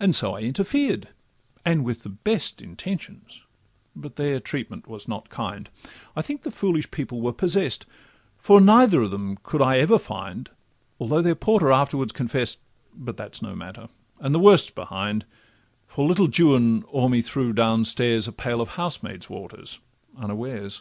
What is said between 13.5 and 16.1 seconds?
matter, and the worst 's behind, For